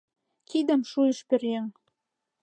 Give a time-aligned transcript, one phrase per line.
[0.49, 1.65] Кидым шуйыш пӧръеҥ—